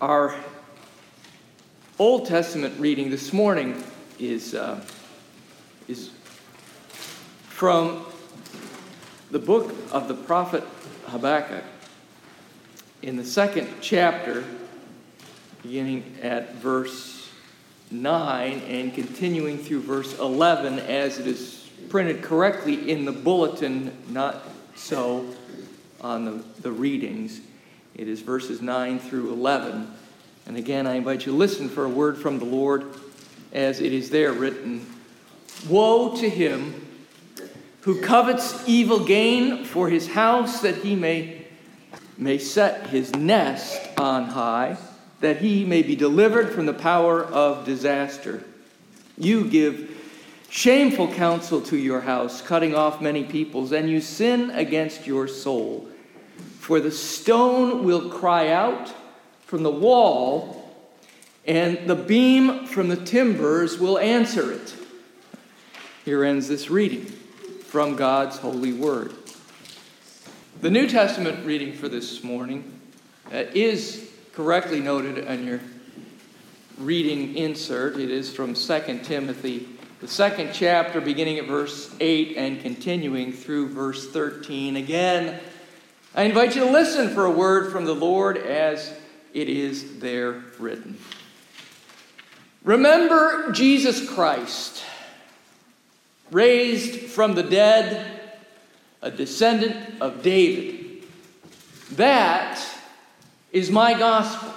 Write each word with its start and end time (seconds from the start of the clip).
Our 0.00 0.34
Old 2.00 2.26
Testament 2.26 2.80
reading 2.80 3.10
this 3.10 3.32
morning 3.32 3.80
is, 4.18 4.52
uh, 4.52 4.84
is 5.86 6.10
from 7.46 8.04
the 9.30 9.38
book 9.38 9.72
of 9.92 10.08
the 10.08 10.14
prophet 10.14 10.64
Habakkuk. 11.06 11.62
In 13.02 13.16
the 13.16 13.24
second 13.24 13.68
chapter, 13.80 14.42
beginning 15.62 16.16
at 16.20 16.56
verse 16.56 17.30
9 17.92 18.62
and 18.62 18.92
continuing 18.92 19.58
through 19.58 19.82
verse 19.82 20.18
11, 20.18 20.80
as 20.80 21.20
it 21.20 21.28
is 21.28 21.70
printed 21.88 22.20
correctly 22.20 22.90
in 22.90 23.04
the 23.04 23.12
bulletin, 23.12 23.96
not 24.08 24.42
so 24.74 25.24
on 26.00 26.24
the, 26.24 26.44
the 26.62 26.72
readings. 26.72 27.40
It 27.94 28.08
is 28.08 28.22
verses 28.22 28.60
9 28.60 28.98
through 28.98 29.32
11. 29.32 29.88
And 30.46 30.56
again, 30.56 30.86
I 30.86 30.94
invite 30.94 31.26
you 31.26 31.32
to 31.32 31.38
listen 31.38 31.68
for 31.68 31.84
a 31.84 31.88
word 31.88 32.18
from 32.18 32.38
the 32.38 32.44
Lord 32.44 32.86
as 33.52 33.80
it 33.80 33.92
is 33.92 34.10
there 34.10 34.32
written 34.32 34.84
Woe 35.68 36.16
to 36.16 36.28
him 36.28 36.84
who 37.82 38.00
covets 38.00 38.66
evil 38.66 39.04
gain 39.04 39.64
for 39.64 39.88
his 39.88 40.08
house 40.08 40.62
that 40.62 40.76
he 40.76 40.96
may, 40.96 41.46
may 42.18 42.38
set 42.38 42.88
his 42.88 43.14
nest 43.14 43.80
on 43.98 44.24
high, 44.24 44.76
that 45.20 45.36
he 45.36 45.64
may 45.64 45.82
be 45.82 45.94
delivered 45.94 46.52
from 46.52 46.66
the 46.66 46.74
power 46.74 47.22
of 47.24 47.64
disaster. 47.64 48.42
You 49.16 49.44
give 49.44 49.90
shameful 50.48 51.12
counsel 51.12 51.60
to 51.62 51.76
your 51.76 52.00
house, 52.00 52.42
cutting 52.42 52.74
off 52.74 53.00
many 53.00 53.22
peoples, 53.22 53.70
and 53.72 53.88
you 53.88 54.00
sin 54.00 54.50
against 54.50 55.06
your 55.06 55.28
soul. 55.28 55.88
For 56.64 56.80
the 56.80 56.90
stone 56.90 57.84
will 57.84 58.08
cry 58.08 58.48
out 58.48 58.90
from 59.44 59.62
the 59.62 59.70
wall, 59.70 60.74
and 61.46 61.86
the 61.86 61.94
beam 61.94 62.64
from 62.64 62.88
the 62.88 62.96
timbers 62.96 63.78
will 63.78 63.98
answer 63.98 64.50
it. 64.50 64.74
Here 66.06 66.24
ends 66.24 66.48
this 66.48 66.70
reading 66.70 67.04
from 67.64 67.96
God's 67.96 68.38
holy 68.38 68.72
word. 68.72 69.12
The 70.62 70.70
New 70.70 70.88
Testament 70.88 71.44
reading 71.44 71.74
for 71.74 71.90
this 71.90 72.24
morning 72.24 72.80
uh, 73.30 73.44
is 73.52 74.10
correctly 74.32 74.80
noted 74.80 75.28
on 75.28 75.46
your 75.46 75.60
reading 76.78 77.36
insert. 77.36 77.98
It 77.98 78.10
is 78.10 78.34
from 78.34 78.54
2 78.54 79.00
Timothy, 79.02 79.68
the 80.00 80.08
second 80.08 80.52
chapter, 80.54 81.02
beginning 81.02 81.38
at 81.38 81.44
verse 81.44 81.94
8 82.00 82.38
and 82.38 82.58
continuing 82.62 83.34
through 83.34 83.68
verse 83.68 84.10
13. 84.10 84.76
Again, 84.76 85.40
I 86.16 86.22
invite 86.22 86.54
you 86.54 86.64
to 86.64 86.70
listen 86.70 87.08
for 87.08 87.24
a 87.24 87.30
word 87.30 87.72
from 87.72 87.86
the 87.86 87.94
Lord 87.94 88.36
as 88.36 88.92
it 89.32 89.48
is 89.48 89.98
there 89.98 90.44
written. 90.60 90.96
Remember 92.62 93.50
Jesus 93.50 94.08
Christ, 94.08 94.84
raised 96.30 97.10
from 97.10 97.34
the 97.34 97.42
dead, 97.42 98.20
a 99.02 99.10
descendant 99.10 100.00
of 100.00 100.22
David. 100.22 101.02
That 101.92 102.64
is 103.50 103.72
my 103.72 103.98
gospel, 103.98 104.54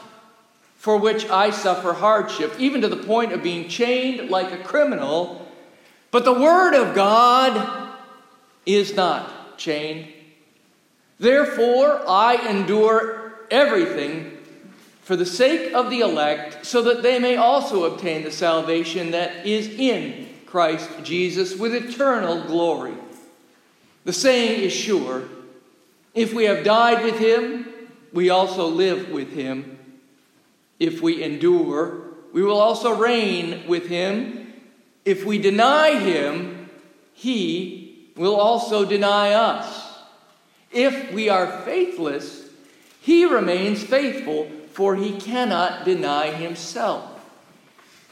for 0.78 0.98
which 0.98 1.28
I 1.28 1.50
suffer 1.50 1.94
hardship, 1.94 2.54
even 2.60 2.82
to 2.82 2.88
the 2.88 2.98
point 2.98 3.34
of 3.34 3.42
being 3.42 3.68
chained 3.68 4.30
like 4.30 4.52
a 4.52 4.64
criminal. 4.64 5.52
But 6.12 6.24
the 6.24 6.34
Word 6.34 6.76
of 6.76 6.94
God 6.94 7.96
is 8.68 8.94
not 8.96 9.58
chained. 9.58 10.14
Therefore, 11.20 12.04
I 12.08 12.36
endure 12.50 13.34
everything 13.50 14.38
for 15.02 15.16
the 15.16 15.26
sake 15.26 15.74
of 15.74 15.90
the 15.90 16.02
elect, 16.02 16.66
so 16.66 16.82
that 16.82 17.02
they 17.02 17.18
may 17.18 17.38
also 17.38 17.86
obtain 17.86 18.24
the 18.24 18.32
salvation 18.32 19.12
that 19.12 19.46
is 19.46 19.70
in 19.70 20.28
Christ 20.46 20.90
Jesus 21.04 21.56
with 21.56 21.74
eternal 21.74 22.44
glory. 22.44 22.94
The 24.04 24.12
saying 24.12 24.62
is 24.62 24.74
sure 24.74 25.24
if 26.14 26.34
we 26.34 26.44
have 26.44 26.66
died 26.66 27.06
with 27.06 27.20
him, 27.20 27.68
we 28.12 28.30
also 28.30 28.68
live 28.68 29.10
with 29.10 29.32
him. 29.32 29.80
If 30.78 31.02
we 31.02 31.24
endure, 31.24 32.02
we 32.34 32.44
will 32.44 32.58
also 32.58 32.96
reign 32.98 33.66
with 33.68 33.88
him. 33.88 34.54
If 35.06 35.24
we 35.24 35.38
deny 35.38 36.00
him, 36.00 36.70
he 37.14 38.12
will 38.18 38.36
also 38.36 38.84
deny 38.84 39.32
us. 39.32 39.87
If 40.72 41.12
we 41.14 41.30
are 41.30 41.62
faithless, 41.62 42.50
he 43.02 43.26
remains 43.26 43.84
faithful, 43.84 44.52
for 44.74 44.96
he 44.96 45.20
cannot 45.20 45.86
deny 45.86 46.32
himself. 46.32 47.14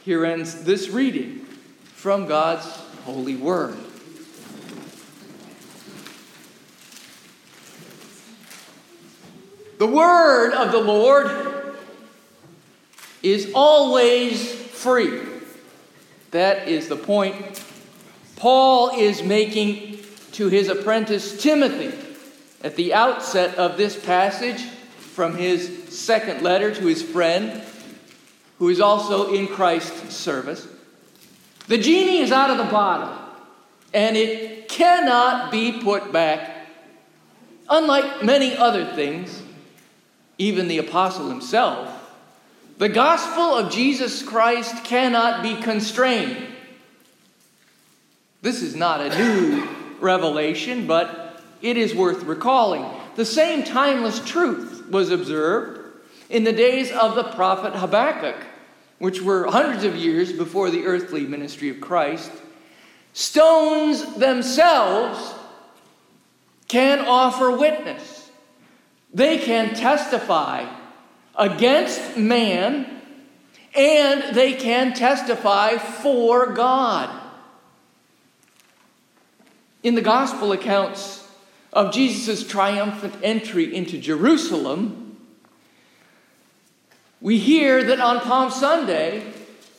Here 0.03 0.25
ends 0.25 0.63
this 0.63 0.89
reading 0.89 1.45
from 1.93 2.27
God's 2.27 2.65
holy 3.03 3.35
word. 3.35 3.75
The 9.77 9.87
word 9.87 10.53
of 10.53 10.71
the 10.71 10.79
Lord 10.79 11.75
is 13.21 13.51
always 13.53 14.53
free. 14.53 15.19
That 16.31 16.67
is 16.67 16.87
the 16.87 16.95
point 16.95 17.61
Paul 18.37 18.91
is 18.97 19.23
making 19.23 19.99
to 20.33 20.47
his 20.47 20.69
apprentice 20.69 21.41
Timothy 21.41 22.04
at 22.61 22.75
the 22.75 22.93
outset 22.93 23.55
of 23.55 23.77
this 23.77 23.95
passage 24.03 24.61
from 25.15 25.37
his 25.37 25.89
second 25.89 26.41
letter 26.41 26.73
to 26.73 26.85
his 26.85 27.01
friend, 27.01 27.61
who 28.59 28.69
is 28.69 28.79
also 28.79 29.33
in 29.33 29.47
Christ's 29.47 30.15
service. 30.15 30.67
The 31.67 31.77
genie 31.77 32.19
is 32.19 32.31
out 32.31 32.51
of 32.51 32.57
the 32.57 32.71
bottle, 32.71 33.17
and 33.93 34.15
it 34.15 34.69
cannot 34.69 35.51
be 35.51 35.81
put 35.81 36.11
back. 36.11 36.67
Unlike 37.69 38.23
many 38.23 38.55
other 38.55 38.85
things, 38.93 39.41
even 40.37 40.67
the 40.67 40.77
apostle 40.77 41.29
himself, 41.29 41.91
the 42.77 42.89
gospel 42.89 43.55
of 43.55 43.71
Jesus 43.71 44.21
Christ 44.21 44.83
cannot 44.83 45.41
be 45.41 45.55
constrained. 45.61 46.37
This 48.41 48.61
is 48.61 48.75
not 48.75 49.01
a 49.01 49.17
new 49.17 49.67
revelation, 49.99 50.85
but 50.85 51.24
it 51.65 51.77
is 51.77 51.95
worth 51.95 52.23
recalling. 52.25 52.85
The 53.15 53.25
same 53.25 53.63
timeless 53.63 54.23
truth 54.23 54.87
was 54.87 55.09
observed 55.09 55.81
in 56.29 56.43
the 56.43 56.53
days 56.53 56.91
of 56.91 57.15
the 57.15 57.23
prophet 57.23 57.73
Habakkuk, 57.73 58.35
which 58.99 59.19
were 59.19 59.49
hundreds 59.49 59.83
of 59.83 59.95
years 59.95 60.31
before 60.31 60.69
the 60.69 60.85
earthly 60.85 61.25
ministry 61.25 61.69
of 61.69 61.81
Christ. 61.81 62.31
Stones 63.13 64.15
themselves 64.17 65.33
can 66.67 66.99
offer 66.99 67.49
witness, 67.57 68.29
they 69.11 69.39
can 69.39 69.73
testify 69.73 70.71
against 71.35 72.15
man, 72.15 73.01
and 73.75 74.35
they 74.35 74.53
can 74.53 74.93
testify 74.93 75.77
for 75.77 76.53
God. 76.53 77.09
In 79.81 79.95
the 79.95 80.01
gospel 80.01 80.51
accounts 80.51 81.24
of 81.75 81.93
Jesus' 81.93 82.47
triumphant 82.47 83.13
entry 83.21 83.75
into 83.75 83.99
Jerusalem, 83.99 85.17
we 87.19 87.37
hear 87.37 87.83
that 87.83 87.99
on 87.99 88.21
Palm 88.21 88.49
Sunday, 88.49 89.23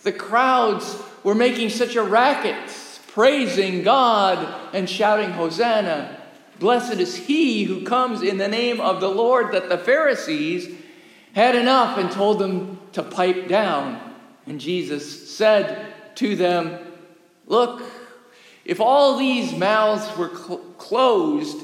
the 0.03 0.13
crowds 0.13 1.03
were 1.25 1.35
making 1.35 1.71
such 1.71 1.97
a 1.97 2.03
racket, 2.03 2.71
praising 3.09 3.83
God 3.83 4.75
and 4.75 4.89
shouting, 4.89 5.31
Hosanna! 5.31 6.21
Blessed 6.59 7.01
is 7.01 7.17
he 7.17 7.65
who 7.65 7.85
comes 7.85 8.23
in 8.23 8.39
the 8.39 8.49
name 8.49 8.81
of 8.81 9.01
the 9.01 9.09
Lord, 9.11 9.53
that 9.53 9.69
the 9.69 9.79
Pharisees 9.79 10.75
had 11.35 11.55
enough 11.55 11.99
and 11.99 12.11
told 12.11 12.39
them 12.39 12.79
to 12.93 13.03
pipe 13.03 13.49
down. 13.49 14.15
And 14.47 14.61
Jesus 14.61 15.35
said 15.35 15.93
to 16.17 16.37
them, 16.37 16.79
Look, 17.47 17.83
if 18.65 18.81
all 18.81 19.19
these 19.19 19.53
mouths 19.55 20.17
were 20.17 20.35
cl- 20.35 20.59
closed, 20.79 21.63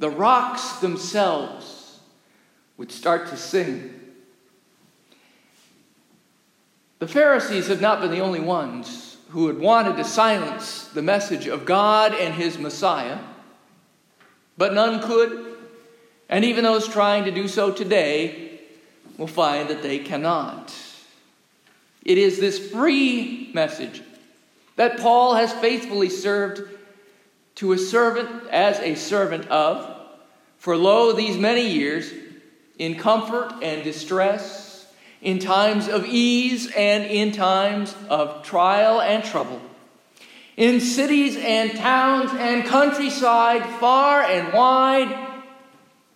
the 0.00 0.10
rocks 0.10 0.78
themselves 0.78 2.00
would 2.78 2.90
start 2.90 3.28
to 3.28 3.36
sing. 3.36 3.94
The 6.98 7.06
Pharisees 7.06 7.68
have 7.68 7.82
not 7.82 8.00
been 8.00 8.10
the 8.10 8.20
only 8.20 8.40
ones 8.40 9.18
who 9.28 9.46
had 9.46 9.58
wanted 9.58 9.96
to 9.98 10.04
silence 10.04 10.86
the 10.88 11.02
message 11.02 11.46
of 11.46 11.66
God 11.66 12.14
and 12.14 12.34
his 12.34 12.58
Messiah, 12.58 13.18
but 14.56 14.72
none 14.72 15.02
could. 15.02 15.56
And 16.30 16.46
even 16.46 16.64
those 16.64 16.88
trying 16.88 17.24
to 17.24 17.30
do 17.30 17.46
so 17.46 17.70
today 17.70 18.60
will 19.18 19.26
find 19.26 19.68
that 19.68 19.82
they 19.82 19.98
cannot. 19.98 20.74
It 22.06 22.16
is 22.16 22.40
this 22.40 22.70
free 22.70 23.50
message 23.52 24.02
that 24.76 24.98
Paul 24.98 25.34
has 25.34 25.52
faithfully 25.52 26.08
served 26.08 26.79
to 27.60 27.72
a 27.72 27.78
servant 27.78 28.48
as 28.48 28.78
a 28.78 28.94
servant 28.94 29.46
of, 29.48 29.86
for 30.56 30.78
lo, 30.78 31.12
these 31.12 31.36
many 31.36 31.68
years, 31.68 32.10
in 32.78 32.94
comfort 32.94 33.52
and 33.60 33.84
distress, 33.84 34.90
in 35.20 35.38
times 35.38 35.86
of 35.86 36.06
ease 36.06 36.72
and 36.74 37.04
in 37.04 37.32
times 37.32 37.94
of 38.08 38.42
trial 38.42 39.02
and 39.02 39.22
trouble. 39.22 39.60
In 40.56 40.80
cities 40.80 41.36
and 41.36 41.76
towns 41.76 42.30
and 42.32 42.64
countryside, 42.64 43.62
far 43.78 44.22
and 44.22 44.54
wide, 44.54 45.42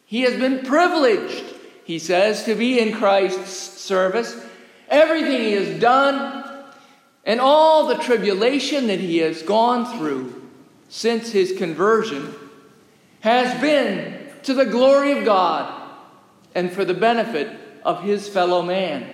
he 0.07 0.23
has 0.23 0.41
been 0.41 0.65
privileged, 0.65 1.45
he 1.85 1.99
says, 1.99 2.45
to 2.45 2.55
be 2.55 2.81
in 2.81 2.97
Christ's 2.97 3.83
service. 3.83 4.35
Everything 4.89 5.43
he 5.43 5.53
has 5.53 5.79
done 5.79 6.65
and 7.27 7.39
all 7.39 7.87
the 7.89 7.99
tribulation 7.99 8.87
that 8.87 8.99
he 8.99 9.19
has 9.19 9.43
gone 9.43 9.99
through 9.99 10.44
since 10.95 11.33
his 11.33 11.51
conversion 11.59 12.33
has 13.19 13.61
been 13.61 14.29
to 14.45 14.55
the 14.55 14.65
glory 14.65 15.11
of 15.11 15.25
God 15.25 15.91
and 16.55 16.71
for 16.71 16.85
the 16.85 16.95
benefit 16.95 17.51
of 17.85 18.05
his 18.05 18.29
fellow 18.29 18.63
man. 18.63 19.13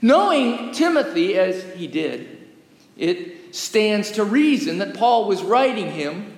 Knowing 0.00 0.72
Timothy 0.72 1.36
as 1.36 1.62
he 1.74 1.86
did, 1.86 2.48
it 2.96 3.54
stands 3.54 4.12
to 4.12 4.24
reason 4.24 4.78
that 4.78 4.94
Paul 4.94 5.28
was 5.28 5.42
writing 5.42 5.90
him 5.92 6.34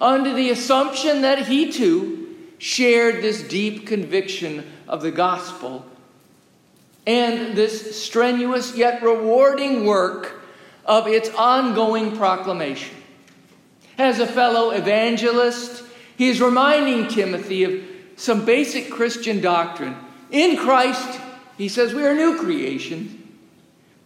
under 0.00 0.32
the 0.32 0.48
assumption 0.48 1.20
that 1.20 1.46
he 1.46 1.70
too 1.70 2.34
shared 2.56 3.22
this 3.22 3.42
deep 3.42 3.86
conviction 3.86 4.72
of 4.88 5.02
the 5.02 5.10
gospel 5.10 5.84
and 7.06 7.54
this 7.54 8.02
strenuous 8.02 8.74
yet 8.74 9.02
rewarding 9.02 9.84
work 9.84 10.40
of 10.86 11.06
its 11.06 11.28
ongoing 11.34 12.16
proclamation. 12.16 12.96
As 13.98 14.18
a 14.18 14.26
fellow 14.26 14.70
evangelist, 14.70 15.84
he 16.16 16.28
is 16.28 16.40
reminding 16.40 17.08
Timothy 17.08 17.64
of 17.64 17.84
some 18.16 18.44
basic 18.44 18.90
Christian 18.90 19.40
doctrine. 19.40 19.96
In 20.30 20.56
Christ, 20.56 21.20
he 21.58 21.68
says, 21.68 21.94
we 21.94 22.04
are 22.04 22.14
new 22.14 22.38
creations. 22.38 23.18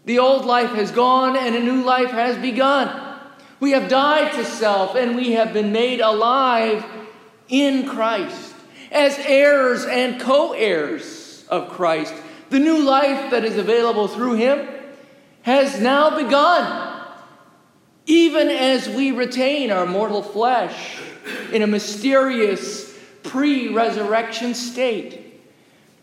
The 0.04 0.18
old 0.18 0.44
life 0.44 0.70
has 0.70 0.90
gone 0.90 1.36
and 1.36 1.54
a 1.54 1.60
new 1.60 1.82
life 1.82 2.10
has 2.10 2.36
begun. 2.36 3.18
We 3.58 3.72
have 3.72 3.88
died 3.88 4.32
to 4.34 4.44
self 4.44 4.94
and 4.94 5.16
we 5.16 5.32
have 5.32 5.52
been 5.52 5.72
made 5.72 6.00
alive 6.00 6.84
in 7.48 7.88
Christ 7.88 8.54
as 8.92 9.18
heirs 9.18 9.84
and 9.84 10.20
co 10.20 10.52
heirs 10.52 11.44
of 11.48 11.70
Christ 11.70 12.14
the 12.50 12.58
new 12.58 12.82
life 12.82 13.30
that 13.30 13.44
is 13.44 13.56
available 13.56 14.08
through 14.08 14.34
him 14.34 14.68
has 15.42 15.80
now 15.80 16.16
begun, 16.16 16.85
even 18.06 18.48
as 18.48 18.88
we 18.88 19.10
retain 19.10 19.70
our 19.70 19.86
mortal 19.86 20.22
flesh 20.22 20.98
in 21.52 21.62
a 21.62 21.66
mysterious 21.66 22.96
pre 23.22 23.72
resurrection 23.72 24.54
state. 24.54 25.40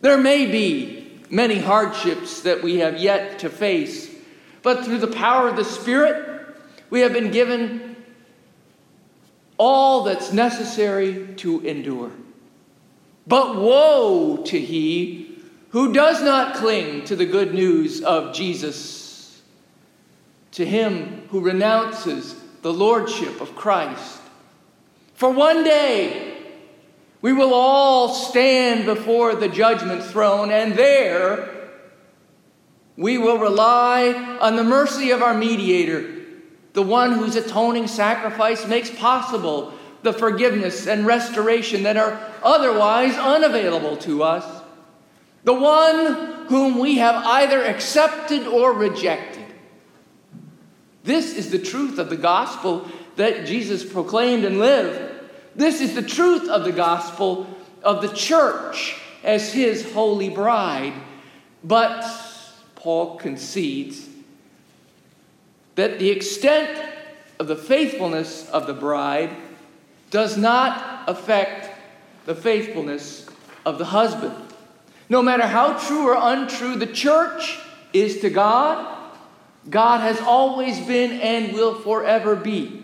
There 0.01 0.17
may 0.17 0.45
be 0.45 1.21
many 1.29 1.59
hardships 1.59 2.41
that 2.41 2.61
we 2.61 2.79
have 2.79 2.99
yet 2.99 3.39
to 3.39 3.49
face, 3.49 4.13
but 4.61 4.83
through 4.83 4.99
the 4.99 5.07
power 5.07 5.47
of 5.47 5.55
the 5.55 5.63
Spirit, 5.63 6.55
we 6.89 6.99
have 6.99 7.13
been 7.13 7.31
given 7.31 7.95
all 9.57 10.03
that's 10.03 10.33
necessary 10.33 11.33
to 11.37 11.61
endure. 11.61 12.11
But 13.25 13.55
woe 13.55 14.43
to 14.45 14.59
he 14.59 15.39
who 15.69 15.93
does 15.93 16.21
not 16.21 16.55
cling 16.55 17.05
to 17.05 17.15
the 17.15 17.25
good 17.25 17.53
news 17.53 18.01
of 18.01 18.33
Jesus, 18.33 19.02
to 20.53 20.65
him 20.65 21.27
who 21.29 21.41
renounces 21.41 22.35
the 22.61 22.73
lordship 22.73 23.41
of 23.41 23.55
Christ. 23.55 24.21
For 25.15 25.29
one 25.29 25.63
day, 25.63 26.37
we 27.21 27.33
will 27.33 27.53
all 27.53 28.09
stand 28.09 28.85
before 28.85 29.35
the 29.35 29.47
judgment 29.47 30.03
throne, 30.03 30.51
and 30.51 30.73
there 30.73 31.49
we 32.97 33.17
will 33.17 33.37
rely 33.37 34.13
on 34.39 34.55
the 34.55 34.63
mercy 34.63 35.11
of 35.11 35.21
our 35.21 35.33
mediator, 35.33 36.21
the 36.73 36.83
one 36.83 37.13
whose 37.13 37.35
atoning 37.35 37.87
sacrifice 37.87 38.67
makes 38.67 38.89
possible 38.89 39.73
the 40.03 40.13
forgiveness 40.13 40.87
and 40.87 41.05
restoration 41.05 41.83
that 41.83 41.97
are 41.97 42.19
otherwise 42.43 43.15
unavailable 43.15 43.97
to 43.97 44.23
us 44.23 44.63
the 45.43 45.53
one 45.53 46.45
whom 46.47 46.79
we 46.79 46.97
have 46.97 47.15
either 47.25 47.63
accepted 47.63 48.47
or 48.47 48.73
rejected. 48.73 49.32
This 51.03 51.33
is 51.33 51.51
the 51.51 51.59
truth 51.59 51.99
of 51.99 52.09
the 52.09 52.17
gospel 52.17 52.87
that 53.15 53.45
Jesus 53.45 53.83
proclaimed 53.83 54.45
and 54.45 54.59
lived. 54.59 55.11
This 55.55 55.81
is 55.81 55.93
the 55.93 56.01
truth 56.01 56.49
of 56.49 56.63
the 56.63 56.71
gospel 56.71 57.47
of 57.83 58.01
the 58.01 58.13
church 58.13 58.95
as 59.23 59.53
his 59.53 59.91
holy 59.93 60.29
bride. 60.29 60.93
But 61.63 62.05
Paul 62.75 63.17
concedes 63.17 64.07
that 65.75 65.99
the 65.99 66.09
extent 66.09 66.79
of 67.39 67.47
the 67.47 67.55
faithfulness 67.55 68.49
of 68.49 68.67
the 68.67 68.73
bride 68.73 69.35
does 70.11 70.37
not 70.37 71.09
affect 71.09 71.69
the 72.25 72.35
faithfulness 72.35 73.27
of 73.65 73.77
the 73.77 73.85
husband. 73.85 74.35
No 75.09 75.21
matter 75.21 75.45
how 75.45 75.77
true 75.77 76.07
or 76.07 76.17
untrue 76.17 76.75
the 76.75 76.87
church 76.87 77.59
is 77.91 78.19
to 78.21 78.29
God, 78.29 79.02
God 79.69 80.01
has 80.01 80.19
always 80.19 80.79
been 80.85 81.11
and 81.21 81.53
will 81.53 81.75
forever 81.75 82.35
be 82.35 82.83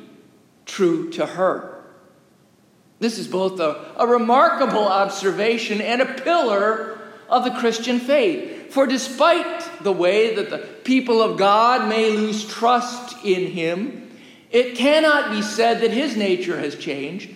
true 0.65 1.09
to 1.11 1.25
her. 1.25 1.83
This 2.99 3.17
is 3.17 3.27
both 3.27 3.59
a, 3.59 3.93
a 3.97 4.07
remarkable 4.07 4.87
observation 4.87 5.81
and 5.81 6.01
a 6.01 6.13
pillar 6.21 6.99
of 7.27 7.43
the 7.43 7.51
Christian 7.51 7.99
faith. 7.99 8.73
For 8.73 8.85
despite 8.85 9.83
the 9.83 9.91
way 9.91 10.35
that 10.35 10.49
the 10.49 10.59
people 10.59 11.21
of 11.21 11.37
God 11.37 11.87
may 11.89 12.11
lose 12.11 12.45
trust 12.45 13.17
in 13.23 13.51
Him, 13.51 14.11
it 14.51 14.75
cannot 14.75 15.31
be 15.31 15.41
said 15.41 15.81
that 15.81 15.91
His 15.91 16.15
nature 16.15 16.59
has 16.59 16.75
changed. 16.75 17.35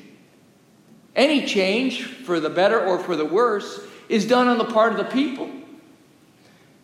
Any 1.15 1.45
change, 1.45 2.03
for 2.03 2.39
the 2.39 2.49
better 2.49 2.79
or 2.79 2.99
for 2.99 3.15
the 3.15 3.25
worse, 3.25 3.79
is 4.09 4.25
done 4.25 4.47
on 4.47 4.57
the 4.57 4.65
part 4.65 4.91
of 4.91 4.97
the 4.97 5.11
people. 5.11 5.49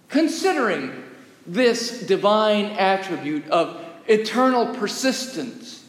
Considering 0.08 1.04
this 1.54 2.02
divine 2.02 2.66
attribute 2.66 3.48
of 3.50 3.84
eternal 4.08 4.76
persistence, 4.76 5.84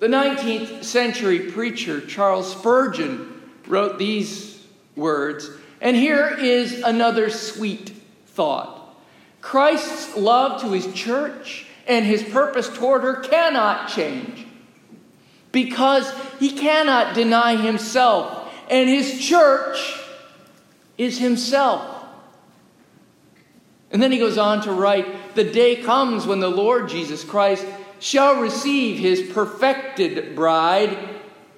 the 0.00 0.08
19th 0.08 0.82
century 0.82 1.50
preacher 1.50 2.00
Charles 2.00 2.52
Spurgeon 2.52 3.40
wrote 3.66 3.98
these 3.98 4.66
words, 4.96 5.48
and 5.80 5.96
here 5.96 6.36
is 6.38 6.82
another 6.82 7.30
sweet 7.30 7.92
thought. 8.26 8.76
Christ's 9.40 10.16
love 10.16 10.60
to 10.62 10.70
his 10.72 10.92
church 10.94 11.66
and 11.86 12.04
his 12.04 12.22
purpose 12.22 12.68
toward 12.68 13.02
her 13.02 13.20
cannot 13.20 13.88
change 13.88 14.46
because 15.52 16.12
he 16.38 16.52
cannot 16.52 17.14
deny 17.14 17.56
himself 17.56 18.52
and 18.68 18.88
his 18.88 19.20
church 19.20 20.00
is 20.98 21.18
himself. 21.18 21.99
And 23.90 24.02
then 24.02 24.12
he 24.12 24.18
goes 24.18 24.38
on 24.38 24.62
to 24.62 24.72
write 24.72 25.34
The 25.34 25.44
day 25.44 25.76
comes 25.76 26.26
when 26.26 26.40
the 26.40 26.50
Lord 26.50 26.88
Jesus 26.88 27.24
Christ 27.24 27.66
shall 27.98 28.40
receive 28.40 28.98
his 28.98 29.30
perfected 29.32 30.34
bride, 30.34 30.96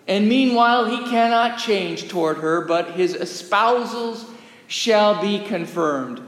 and 0.08 0.28
meanwhile 0.28 0.86
he 0.86 1.08
cannot 1.08 1.58
change 1.58 2.08
toward 2.08 2.38
her, 2.38 2.62
but 2.62 2.92
his 2.92 3.14
espousals 3.14 4.28
shall 4.66 5.20
be 5.20 5.44
confirmed. 5.44 6.20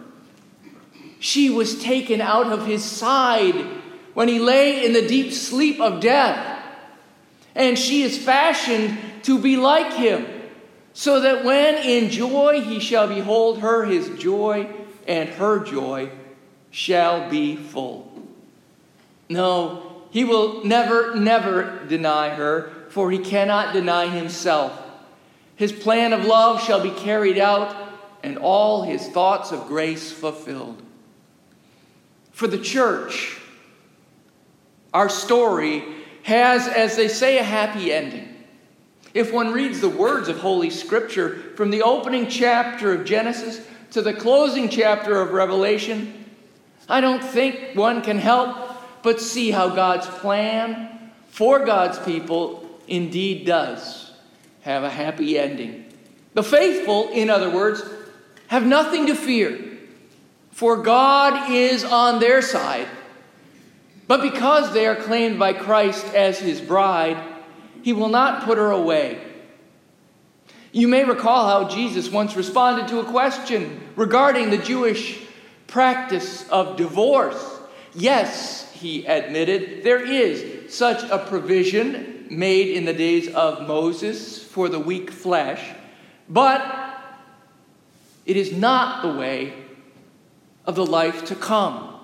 She 1.19 1.51
was 1.51 1.83
taken 1.83 2.21
out 2.21 2.47
of 2.47 2.67
his 2.67 2.85
side 2.85 3.55
when 4.13 4.29
he 4.29 4.39
lay 4.39 4.85
in 4.85 4.93
the 4.93 5.09
deep 5.09 5.33
sleep 5.33 5.81
of 5.81 6.01
death, 6.01 6.63
and 7.55 7.79
she 7.79 8.03
is 8.03 8.19
fashioned 8.19 8.97
to 9.25 9.39
be 9.39 9.57
like 9.57 9.95
him 9.95 10.27
so 10.93 11.21
that 11.21 11.45
when 11.45 11.75
in 11.77 12.09
joy 12.11 12.61
he 12.61 12.79
shall 12.79 13.09
behold 13.09 13.59
her, 13.61 13.85
his 13.85 14.11
joy 14.19 14.69
and 15.07 15.29
her 15.31 15.61
joy 15.65 16.11
shall 16.71 17.31
be 17.31 17.57
full. 17.57 18.11
No, 19.29 20.03
he 20.11 20.25
will 20.25 20.65
never, 20.65 21.15
never 21.15 21.85
deny 21.87 22.31
her, 22.31 22.71
for 22.91 23.11
he 23.11 23.19
cannot 23.19 23.73
deny 23.73 24.09
himself. 24.09 24.81
His 25.57 25.73
plan 25.73 26.13
of 26.13 26.25
love 26.25 26.63
shall 26.63 26.83
be 26.83 26.91
carried 26.91 27.39
out, 27.39 27.75
and 28.23 28.39
all 28.39 28.83
his 28.83 29.09
thoughts 29.09 29.53
of 29.53 29.67
grace 29.67 30.11
fulfilled. 30.11 30.83
For 32.33 32.47
the 32.47 32.59
church, 32.59 33.39
our 34.93 35.09
story 35.09 35.85
has, 36.23 36.67
as 36.67 36.97
they 36.97 37.09
say, 37.09 37.39
a 37.39 37.43
happy 37.43 37.93
ending. 37.93 38.29
If 39.13 39.33
one 39.33 39.53
reads 39.53 39.81
the 39.81 39.89
words 39.89 40.29
of 40.29 40.39
Holy 40.39 40.71
Scripture 40.71 41.53
from 41.55 41.71
the 41.71 41.83
opening 41.83 42.29
chapter 42.29 42.93
of 42.93 43.05
Genesis 43.05 43.65
to 43.95 44.03
the 44.03 44.13
closing 44.13 44.69
chapter 44.69 45.21
of 45.21 45.31
Revelation, 45.31 46.25
I 46.89 47.01
don't 47.01 47.23
think 47.23 47.77
one 47.77 48.03
can 48.03 48.19
help 48.19 48.57
but 49.05 49.21
see 49.21 49.53
how 49.53 49.69
God's 49.69 50.09
plan 50.09 51.13
for 51.29 51.65
God's 51.65 52.01
people 52.01 52.69
indeed 52.89 53.47
does 53.47 54.13
have 54.63 54.83
a 54.83 54.91
happy 54.91 55.39
ending. 55.39 55.85
The 56.33 56.43
faithful, 56.43 57.11
in 57.11 57.31
other 57.31 57.49
words, 57.49 57.85
have 58.49 58.67
nothing 58.67 59.07
to 59.07 59.15
fear 59.15 59.79
For 60.51 60.77
God 60.77 61.53
is 61.53 61.85
on 61.85 62.19
their 62.19 62.43
side. 62.43 62.89
But 64.09 64.23
because 64.23 64.73
they 64.73 64.89
are 64.89 64.97
claimed 64.97 65.39
by 65.39 65.53
Christ 65.53 66.05
as 66.15 66.41
his 66.41 66.61
bride, 66.61 67.23
he 67.83 67.93
will 67.93 68.09
not 68.09 68.43
put 68.43 68.59
her 68.59 68.73
away. 68.73 69.21
You 70.75 70.89
may 70.89 71.05
recall 71.05 71.47
how 71.47 71.69
Jesus 71.69 72.11
once 72.11 72.35
responded 72.35 72.89
to 72.89 72.99
a 72.99 73.05
question 73.05 73.81
regarding 73.95 74.51
the 74.51 74.59
Jewish 74.59 75.21
practice 75.69 76.49
of 76.49 76.77
divorce. 76.77 77.61
Yes, 77.95 78.73
he 78.73 79.07
admitted, 79.07 79.85
there 79.85 80.05
is 80.05 80.75
such 80.75 81.09
a 81.09 81.19
provision 81.19 82.27
made 82.29 82.77
in 82.77 82.87
the 82.87 82.93
days 82.93 83.33
of 83.35 83.69
Moses 83.69 84.43
for 84.43 84.69
the 84.69 84.81
weak 84.81 85.13
flesh, 85.13 85.65
but 86.29 86.61
it 88.27 88.37
is 88.37 88.51
not 88.51 89.03
the 89.03 89.17
way 89.17 89.55
of 90.67 90.75
the 90.75 90.85
life 90.85 91.27
to 91.27 91.37
come. 91.37 92.01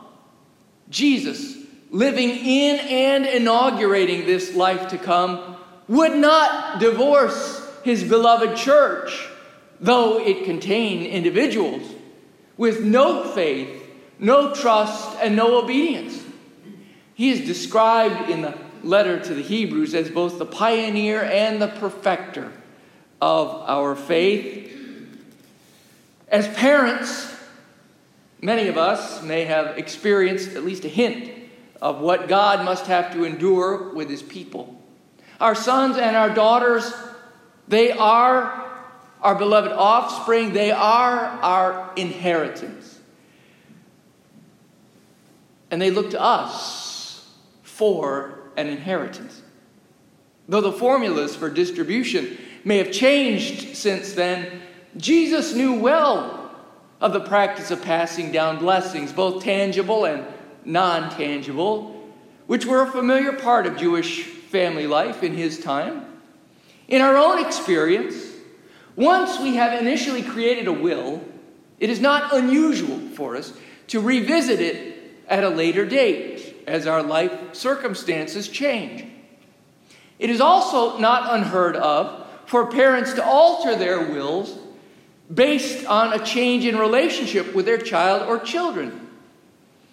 Jesus, 0.89 1.57
living 1.91 2.31
in 2.31 2.79
and 2.79 3.27
inaugurating 3.27 4.27
this 4.27 4.55
life 4.55 4.91
to 4.91 4.97
come, 4.97 5.57
would 5.89 6.17
not 6.17 6.79
divorce 6.79 7.60
his 7.83 8.05
beloved 8.05 8.57
church, 8.57 9.29
though 9.81 10.19
it 10.19 10.45
contained 10.45 11.07
individuals 11.07 11.83
with 12.57 12.85
no 12.85 13.25
faith, 13.25 13.89
no 14.19 14.55
trust, 14.55 15.17
and 15.23 15.35
no 15.35 15.63
obedience. 15.63 16.23
He 17.15 17.31
is 17.31 17.47
described 17.47 18.31
in 18.31 18.43
the 18.43 18.55
letter 18.83 19.19
to 19.19 19.35
the 19.35 19.43
Hebrews 19.43 19.95
as 19.95 20.11
both 20.11 20.39
the 20.39 20.47
pioneer 20.47 21.23
and 21.23 21.61
the 21.61 21.69
perfecter 21.69 22.53
of 23.21 23.49
our 23.67 23.95
faith. 23.95 24.69
As 26.29 26.49
parents, 26.49 27.35
many 28.41 28.69
of 28.69 28.79
us 28.79 29.23
may 29.23 29.45
have 29.45 29.79
experienced 29.79 30.57
at 30.57 30.65
least 30.65 30.85
a 30.85 30.89
hint 30.89 31.31
of 31.83 32.01
what 32.01 32.29
God 32.29 32.65
must 32.65 32.87
have 32.87 33.13
to 33.15 33.25
endure 33.25 33.93
with 33.95 34.09
his 34.09 34.23
people. 34.23 34.81
Our 35.41 35.55
sons 35.55 35.97
and 35.97 36.15
our 36.17 36.31
daughters, 36.31 36.93
they 37.71 37.93
are 37.93 38.67
our 39.23 39.37
beloved 39.37 39.71
offspring, 39.71 40.53
they 40.53 40.73
are 40.73 41.21
our 41.21 41.93
inheritance. 41.95 42.99
And 45.71 45.81
they 45.81 45.93
look 45.93 46.11
to 46.11 46.21
us 46.21 47.31
for 47.62 48.41
an 48.57 48.67
inheritance. 48.67 49.41
Though 50.49 50.61
the 50.61 50.73
formulas 50.73 51.37
for 51.37 51.49
distribution 51.49 52.39
may 52.65 52.79
have 52.79 52.91
changed 52.91 53.77
since 53.77 54.15
then, 54.15 54.62
Jesus 54.97 55.55
knew 55.55 55.79
well 55.79 56.50
of 57.00 57.12
the 57.12 57.21
practice 57.21 57.71
of 57.71 57.83
passing 57.83 58.33
down 58.33 58.59
blessings, 58.59 59.12
both 59.12 59.45
tangible 59.45 60.07
and 60.07 60.27
non 60.65 61.09
tangible, 61.11 62.11
which 62.49 62.67
were 62.67 62.83
a 62.83 62.91
familiar 62.91 63.33
part 63.33 63.65
of 63.65 63.77
Jewish 63.77 64.25
family 64.25 64.89
life 64.89 65.23
in 65.23 65.35
his 65.35 65.61
time. 65.61 66.10
In 66.91 67.01
our 67.01 67.17
own 67.17 67.45
experience, 67.45 68.17
once 68.97 69.39
we 69.39 69.55
have 69.55 69.81
initially 69.81 70.23
created 70.23 70.67
a 70.67 70.73
will, 70.73 71.23
it 71.79 71.89
is 71.89 72.01
not 72.01 72.35
unusual 72.35 72.99
for 73.15 73.37
us 73.37 73.53
to 73.87 74.01
revisit 74.01 74.61
it 74.61 74.97
at 75.29 75.45
a 75.45 75.49
later 75.49 75.87
date 75.87 76.65
as 76.67 76.89
our 76.89 77.03
life 77.03 77.55
circumstances 77.55 78.49
change. 78.49 79.05
It 80.19 80.31
is 80.31 80.41
also 80.41 80.99
not 80.99 81.33
unheard 81.33 81.77
of 81.77 82.27
for 82.47 82.67
parents 82.67 83.15
to 83.15 83.25
alter 83.25 83.77
their 83.77 84.11
wills 84.11 84.59
based 85.33 85.87
on 85.87 86.13
a 86.13 86.25
change 86.25 86.67
in 86.67 86.77
relationship 86.77 87.55
with 87.55 87.67
their 87.67 87.79
child 87.79 88.29
or 88.29 88.41
children. 88.41 89.09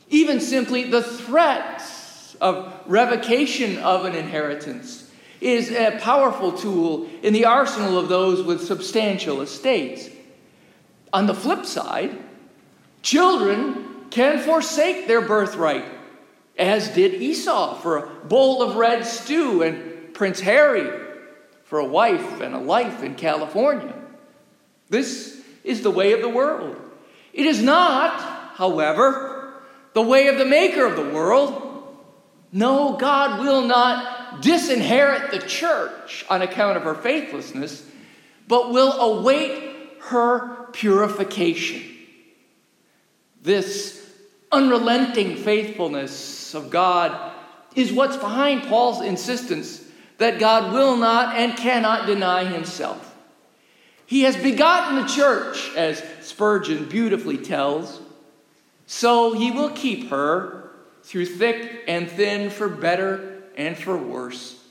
Even 0.10 0.40
simply 0.40 0.86
the 0.86 1.04
threats 1.04 2.36
of 2.42 2.74
revocation 2.88 3.78
of 3.78 4.06
an 4.06 4.16
inheritance 4.16 5.07
is 5.42 5.72
a 5.72 5.98
powerful 6.00 6.52
tool 6.52 7.08
in 7.22 7.34
the 7.34 7.46
arsenal 7.46 7.98
of 7.98 8.10
those 8.10 8.42
with 8.42 8.66
substantial 8.66 9.42
estates. 9.42 10.10
On 11.14 11.28
the 11.28 11.34
flip 11.34 11.66
side, 11.66 12.18
children 13.02 14.06
can 14.10 14.40
forsake 14.40 15.08
their 15.08 15.22
birthright, 15.22 15.86
as 16.58 16.90
did 16.90 17.14
Esau 17.14 17.76
for 17.76 17.98
a 17.98 18.08
bowl 18.26 18.62
of 18.62 18.76
red 18.76 19.06
stew 19.06 19.62
and 19.62 20.14
Prince 20.14 20.40
Harry 20.40 20.90
for 21.66 21.80
a 21.80 21.86
wife 21.86 22.42
and 22.42 22.56
a 22.56 22.60
life 22.60 23.04
in 23.04 23.16
California. 23.16 23.94
This 24.90 25.42
is 25.64 25.82
the 25.82 25.92
way 25.92 26.14
of 26.14 26.22
the 26.22 26.30
world. 26.30 26.76
It 27.34 27.46
is 27.46 27.62
not, 27.62 28.20
however, 28.56 29.62
the 29.94 30.02
way 30.02 30.28
of 30.28 30.38
the 30.38 30.46
maker 30.46 30.86
of 30.86 30.96
the 30.96 31.10
world. 31.14 31.64
No, 32.52 32.96
God 32.96 33.42
will 33.42 33.64
not 33.64 34.17
disinherit 34.42 35.32
the 35.32 35.40
church 35.40 36.26
on 36.30 36.42
account 36.42 36.78
of 36.78 36.84
her 36.84 36.96
faithlessness, 36.96 37.86
but 38.48 38.72
will 38.72 38.94
await 38.94 39.74
her 40.02 40.68
purification. 40.72 41.84
This 43.42 44.10
unrelenting 44.52 45.36
faithfulness 45.36 46.54
of 46.54 46.70
God 46.70 47.34
is 47.76 47.92
what's 47.92 48.18
behind 48.18 48.64
Paul's 48.64 49.02
insistence 49.02 49.84
that 50.18 50.40
God 50.40 50.74
will 50.74 50.98
not 50.98 51.36
and 51.36 51.56
cannot 51.56 52.08
deny 52.08 52.46
himself. 52.46 53.16
He 54.06 54.22
has 54.22 54.38
begotten 54.38 55.02
the 55.02 55.08
church, 55.08 55.70
as 55.76 56.02
Spurgeon 56.22 56.88
beautifully 56.88 57.38
tells. 57.38 58.02
So 58.86 59.34
he 59.34 59.52
will 59.52 59.70
keep 59.72 60.10
her 60.10 60.72
through 61.04 61.26
thick 61.26 61.84
and 61.88 62.10
thin, 62.10 62.50
for 62.50 62.70
better 62.70 63.37
and 63.58 63.78
for 63.78 63.98
worse. 63.98 64.64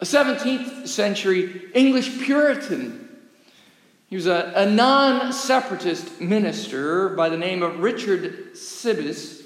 A 0.00 0.04
17th 0.04 0.88
century 0.88 1.70
English 1.74 2.18
Puritan. 2.20 3.08
He 4.08 4.16
was 4.16 4.26
a, 4.26 4.52
a 4.56 4.66
non 4.66 5.32
separatist 5.32 6.20
minister 6.20 7.10
by 7.10 7.28
the 7.28 7.36
name 7.36 7.62
of 7.62 7.78
Richard 7.78 8.54
Sibbes, 8.54 9.42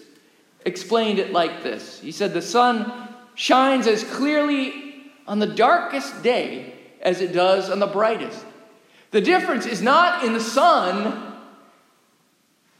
explained 0.65 1.19
it 1.19 1.33
like 1.33 1.63
this 1.63 2.01
He 2.01 2.13
said, 2.13 2.33
The 2.33 2.41
sun 2.41 3.09
shines 3.35 3.87
as 3.87 4.05
clearly 4.05 5.11
on 5.27 5.41
the 5.41 5.47
darkest 5.47 6.23
day 6.23 6.73
as 7.03 7.21
it 7.21 7.33
does 7.33 7.69
on 7.69 7.81
the 7.81 7.87
brightest. 7.87 8.45
The 9.11 9.21
difference 9.21 9.67
is 9.67 9.83
not 9.83 10.25
in 10.25 10.33
the 10.33 10.41
sun 10.41 11.33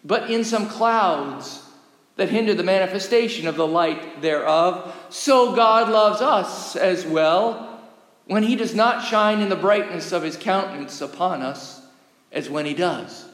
but 0.05 0.31
in 0.31 0.45
some 0.45 0.69
clouds 0.69 1.64
that 2.17 2.29
hinder 2.29 2.55
the 2.55 2.63
manifestation 2.63 3.47
of 3.49 3.57
the 3.57 3.67
light 3.67 4.23
thereof. 4.23 4.95
So 5.11 5.55
God 5.55 5.91
loves 5.91 6.21
us 6.21 6.77
as 6.77 7.05
well 7.05 7.81
when 8.27 8.43
he 8.43 8.57
does 8.57 8.75
not 8.75 9.05
shine 9.05 9.41
in 9.41 9.49
the 9.49 9.57
brightness 9.57 10.13
of 10.13 10.23
his 10.23 10.37
countenance 10.37 11.01
upon 11.01 11.43
us 11.43 11.83
as 12.33 12.49
when 12.49 12.67
he 12.67 12.75
does. 12.75 13.27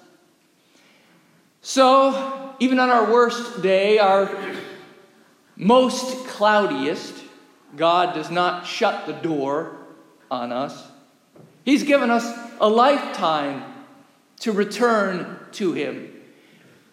So, 1.63 2.55
even 2.59 2.79
on 2.79 2.89
our 2.89 3.13
worst 3.13 3.61
day, 3.61 3.99
our 3.99 4.35
most 5.57 6.27
cloudiest, 6.27 7.15
God 7.77 8.15
does 8.15 8.31
not 8.31 8.67
shut 8.67 9.07
the 9.07 9.13
door 9.13 9.77
on 10.31 10.53
us. 10.53 10.89
He's 11.65 11.83
given 11.83 12.11
us 12.11 12.27
a 12.61 12.69
lifetime 12.69 13.63
to 14.41 14.53
return 14.53 15.39
to 15.53 15.73
Him. 15.75 16.20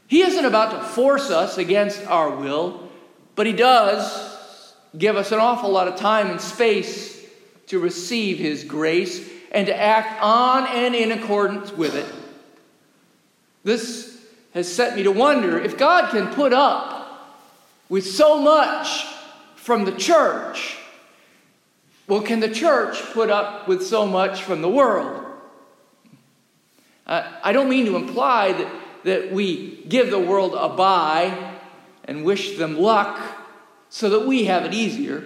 He 0.07 0.21
isn't 0.21 0.45
about 0.45 0.71
to 0.71 0.81
force 0.81 1.29
us 1.29 1.57
against 1.57 2.05
our 2.07 2.29
will, 2.29 2.89
but 3.35 3.45
He 3.45 3.53
does 3.53 4.73
give 4.97 5.15
us 5.15 5.31
an 5.31 5.39
awful 5.39 5.69
lot 5.69 5.87
of 5.87 5.97
time 5.97 6.29
and 6.29 6.41
space 6.41 7.25
to 7.67 7.79
receive 7.79 8.37
His 8.37 8.63
grace 8.63 9.29
and 9.51 9.67
to 9.67 9.75
act 9.75 10.21
on 10.21 10.67
and 10.67 10.95
in 10.95 11.11
accordance 11.11 11.71
with 11.71 11.95
it. 11.95 12.11
This 13.63 14.17
has 14.53 14.73
set 14.73 14.95
me 14.95 15.03
to 15.03 15.11
wonder 15.11 15.59
if 15.59 15.77
God 15.77 16.11
can 16.11 16.33
put 16.33 16.53
up 16.53 16.97
with 17.89 18.05
so 18.05 18.41
much 18.41 19.05
from 19.55 19.83
the 19.83 19.91
church, 19.91 20.77
well, 22.07 22.21
can 22.21 22.39
the 22.39 22.49
church 22.49 23.01
put 23.11 23.29
up 23.29 23.67
with 23.67 23.85
so 23.85 24.05
much 24.05 24.41
from 24.41 24.61
the 24.61 24.69
world? 24.69 25.25
Uh, 27.05 27.29
I 27.43 27.51
don't 27.51 27.67
mean 27.67 27.85
to 27.85 27.97
imply 27.97 28.53
that 28.53 28.73
that 29.07 29.31
we 29.31 29.83
give 29.87 30.11
the 30.11 30.19
world 30.19 30.53
a 30.53 30.67
bye 30.67 31.55
and 32.03 32.25
wish 32.25 32.57
them 32.57 32.77
luck 32.77 33.17
so 33.87 34.09
that 34.09 34.27
we 34.27 34.43
have 34.43 34.65
it 34.65 34.73
easier. 34.73 35.23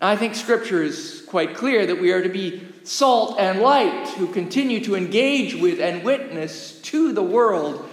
I 0.00 0.16
think 0.16 0.34
Scripture 0.34 0.82
is 0.82 1.24
quite 1.28 1.54
clear 1.54 1.86
that 1.86 2.00
we 2.00 2.10
are 2.10 2.22
to 2.22 2.28
be 2.28 2.66
salt 2.82 3.38
and 3.38 3.60
light 3.60 4.08
who 4.16 4.26
continue 4.26 4.82
to 4.84 4.96
engage 4.96 5.54
with 5.54 5.80
and 5.80 6.02
witness 6.02 6.80
to 6.82 7.12
the 7.12 7.22
world 7.22 7.88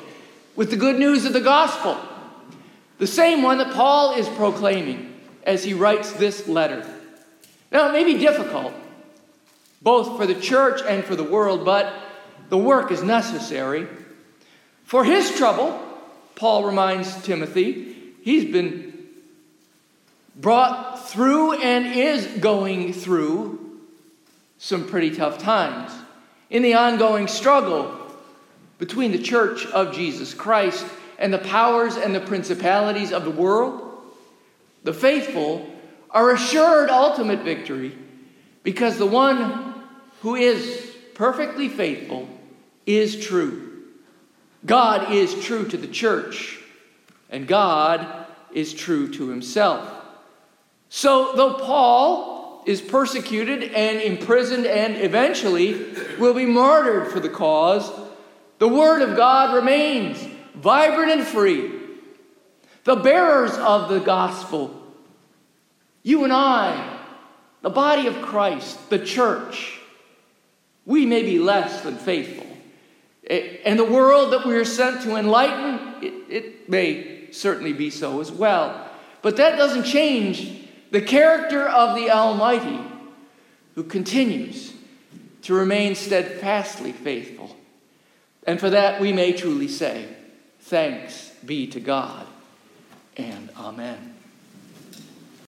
with 0.55 0.71
the 0.71 0.75
good 0.75 0.97
news 0.97 1.23
of 1.25 1.33
the 1.33 1.41
gospel. 1.41 1.97
The 2.97 3.05
same 3.05 3.43
one 3.43 3.59
that 3.59 3.73
Paul 3.73 4.15
is 4.15 4.27
proclaiming 4.29 5.13
as 5.43 5.63
he 5.63 5.75
writes 5.75 6.13
this 6.13 6.47
letter. 6.47 6.83
Now, 7.71 7.89
it 7.89 7.91
may 7.91 8.05
be 8.05 8.17
difficult, 8.17 8.73
both 9.83 10.17
for 10.17 10.25
the 10.25 10.39
church 10.39 10.81
and 10.87 11.03
for 11.03 11.15
the 11.15 11.23
world, 11.23 11.63
but 11.63 11.93
the 12.49 12.57
work 12.57 12.89
is 12.89 13.03
necessary. 13.03 13.87
For 14.85 15.03
his 15.03 15.35
trouble 15.35 15.81
Paul 16.35 16.65
reminds 16.65 17.23
Timothy, 17.23 18.13
he's 18.21 18.51
been 18.51 18.93
brought 20.35 21.09
through 21.09 21.61
and 21.61 21.87
is 21.87 22.25
going 22.39 22.93
through 22.93 23.79
some 24.57 24.87
pretty 24.87 25.15
tough 25.15 25.37
times 25.37 25.91
in 26.49 26.61
the 26.61 26.75
ongoing 26.75 27.27
struggle 27.27 27.99
between 28.77 29.11
the 29.11 29.21
church 29.21 29.65
of 29.67 29.95
Jesus 29.95 30.33
Christ 30.33 30.85
and 31.17 31.33
the 31.33 31.39
powers 31.39 31.95
and 31.95 32.13
the 32.13 32.19
principalities 32.19 33.11
of 33.11 33.23
the 33.23 33.31
world. 33.31 33.81
The 34.83 34.93
faithful 34.93 35.69
are 36.11 36.31
assured 36.31 36.89
ultimate 36.89 37.39
victory 37.39 37.97
because 38.63 38.97
the 38.97 39.05
one 39.05 39.73
who 40.21 40.35
is 40.35 40.95
perfectly 41.13 41.69
faithful 41.69 42.27
is 42.85 43.25
true. 43.25 43.74
God 44.65 45.11
is 45.11 45.45
true 45.45 45.67
to 45.67 45.77
the 45.77 45.87
church, 45.87 46.59
and 47.29 47.47
God 47.47 48.25
is 48.51 48.73
true 48.73 49.11
to 49.13 49.29
himself. 49.29 49.87
So, 50.89 51.33
though 51.35 51.55
Paul 51.55 52.63
is 52.65 52.81
persecuted 52.81 53.63
and 53.63 54.01
imprisoned 54.01 54.65
and 54.65 54.95
eventually 54.97 55.85
will 56.17 56.33
be 56.33 56.45
martyred 56.45 57.11
for 57.11 57.19
the 57.19 57.29
cause, 57.29 57.91
the 58.57 58.67
Word 58.67 59.01
of 59.01 59.15
God 59.15 59.55
remains 59.55 60.25
vibrant 60.55 61.11
and 61.11 61.23
free. 61.23 61.71
The 62.85 62.95
bearers 62.95 63.51
of 63.57 63.89
the 63.89 63.99
gospel, 63.99 64.81
you 66.01 66.23
and 66.23 66.31
I, 66.31 66.99
the 67.61 67.69
body 67.69 68.07
of 68.07 68.21
Christ, 68.21 68.89
the 68.89 68.99
church, 68.99 69.79
we 70.85 71.05
may 71.05 71.23
be 71.23 71.39
less 71.39 71.81
than 71.81 71.97
faithful. 71.97 72.54
And 73.29 73.79
the 73.79 73.85
world 73.85 74.33
that 74.33 74.45
we 74.45 74.55
are 74.55 74.65
sent 74.65 75.01
to 75.03 75.15
enlighten, 75.15 76.03
it, 76.03 76.13
it 76.29 76.69
may 76.69 77.31
certainly 77.31 77.73
be 77.73 77.89
so 77.89 78.21
as 78.21 78.31
well. 78.31 78.89
But 79.21 79.37
that 79.37 79.57
doesn't 79.57 79.83
change 79.83 80.67
the 80.91 81.01
character 81.01 81.67
of 81.67 81.95
the 81.95 82.11
Almighty 82.11 82.79
who 83.73 83.83
continues 83.83 84.73
to 85.41 85.53
remain 85.53 85.95
steadfastly 85.95 86.91
faithful. 86.91 87.55
And 88.47 88.59
for 88.59 88.69
that 88.69 89.01
we 89.01 89.11
may 89.11 89.33
truly 89.33 89.67
say, 89.67 90.07
Thanks 90.61 91.31
be 91.45 91.67
to 91.67 91.79
God, 91.79 92.25
and 93.17 93.51
Amen. 93.57 94.14